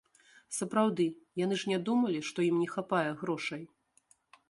Сапраўды, 0.59 1.05
яны 1.45 1.55
ж 1.65 1.71
не 1.73 1.79
думалі, 1.91 2.25
што 2.33 2.49
ім 2.49 2.57
не 2.65 2.69
хапае 2.75 3.07
грошай? 3.25 3.63